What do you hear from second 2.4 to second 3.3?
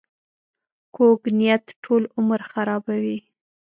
خرابوي